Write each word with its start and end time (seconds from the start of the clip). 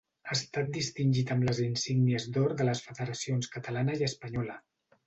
Ha 0.27 0.35
estat 0.35 0.71
distingit 0.77 1.33
amb 1.35 1.45
les 1.49 1.61
insígnies 1.65 2.27
d’or 2.39 2.59
de 2.63 2.69
les 2.71 2.85
federacions 2.89 3.55
catalana 3.59 4.01
i 4.03 4.09
espanyola. 4.13 4.61